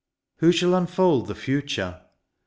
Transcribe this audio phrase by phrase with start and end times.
[0.37, 2.01] Who shall unfold the future?